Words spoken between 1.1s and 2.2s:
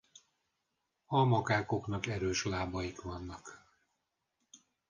makákóknak